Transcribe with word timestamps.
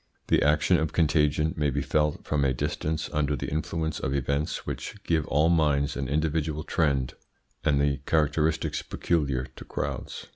The 0.29 0.41
action 0.41 0.79
of 0.79 0.93
contagion 0.93 1.53
may 1.55 1.69
be 1.69 1.83
felt 1.83 2.25
from 2.25 2.43
a 2.43 2.55
distance 2.55 3.07
under 3.13 3.35
the 3.35 3.51
influence 3.51 3.99
of 3.99 4.15
events 4.15 4.65
which 4.65 4.95
give 5.03 5.27
all 5.27 5.47
minds 5.47 5.95
an 5.95 6.07
individual 6.09 6.63
trend 6.63 7.13
and 7.63 7.79
the 7.79 7.99
characteristics 8.07 8.81
peculiar 8.81 9.45
to 9.57 9.63
crowds. 9.63 10.25